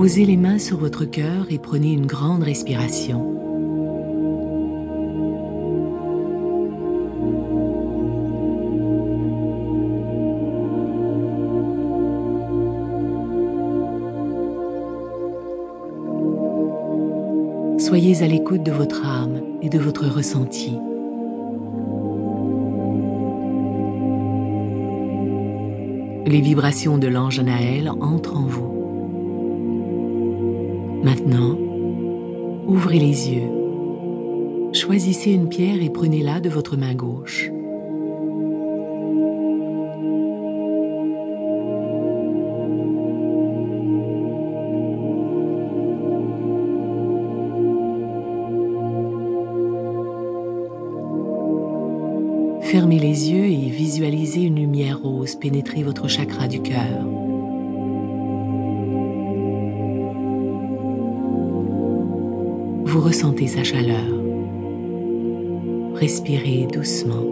[0.00, 3.18] Posez les mains sur votre cœur et prenez une grande respiration.
[17.80, 20.78] Soyez à l'écoute de votre âme et de votre ressenti.
[26.24, 28.77] Les vibrations de l'ange Naël entrent en vous.
[31.02, 31.56] Maintenant,
[32.66, 34.72] ouvrez les yeux.
[34.72, 37.50] Choisissez une pierre et prenez-la de votre main gauche.
[52.60, 57.06] Fermez les yeux et visualisez une lumière rose pénétrer votre chakra du cœur.
[62.88, 64.02] Vous ressentez sa chaleur.
[65.94, 67.22] Respirez doucement.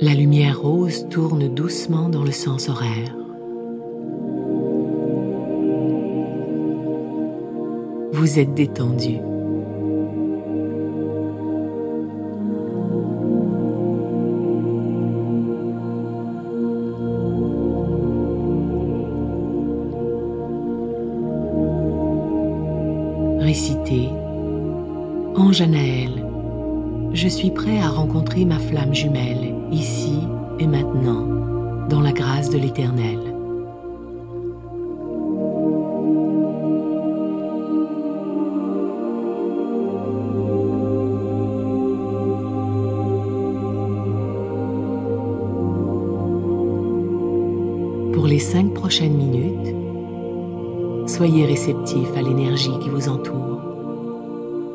[0.00, 3.14] La lumière rose tourne doucement dans le sens horaire.
[8.12, 9.20] Vous êtes détendu.
[25.36, 26.24] Ange Anaël,
[27.12, 30.18] je suis prêt à rencontrer ma flamme jumelle, ici
[30.58, 33.20] et maintenant, dans la grâce de l'Éternel.
[48.12, 49.76] Pour les cinq prochaines minutes,
[51.06, 53.55] soyez réceptif à l'énergie qui vous entoure,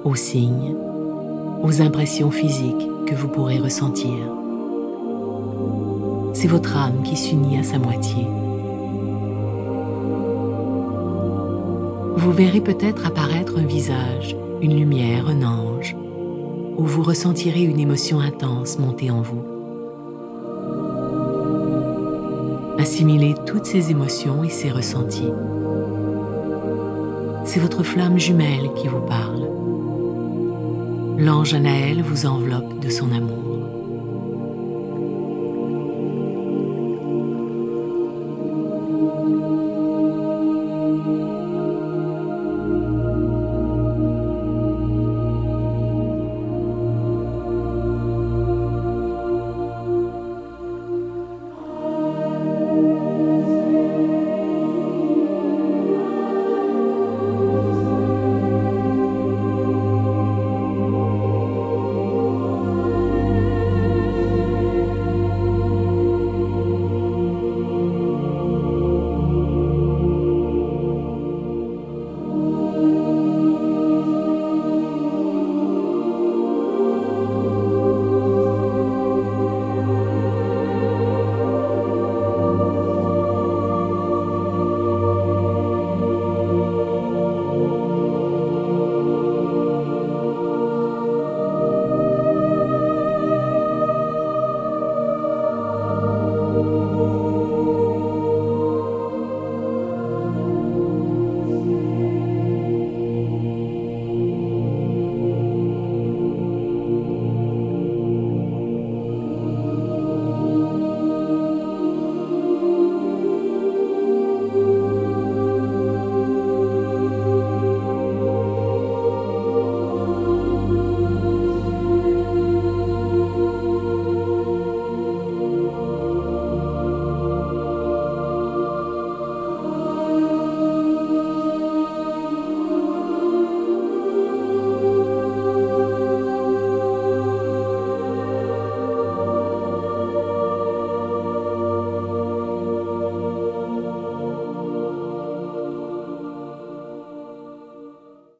[0.04, 0.76] aux signes,
[1.64, 4.18] aux impressions physiques que vous pourrez ressentir.
[6.34, 8.26] C'est votre âme qui s'unit à sa moitié.
[12.18, 15.96] Vous verrez peut-être apparaître un visage, une lumière, un ange,
[16.78, 19.44] ou vous ressentirez une émotion intense monter en vous.
[22.80, 25.32] Assimilez toutes ces émotions et ces ressentis.
[27.46, 29.61] C'est votre flamme jumelle qui vous parle.
[31.24, 33.51] L'ange Anaël vous enveloppe de son amour.